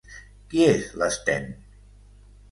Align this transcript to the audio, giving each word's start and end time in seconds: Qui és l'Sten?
Qui 0.53 0.63
és 0.69 0.87
l'Sten? 1.01 1.45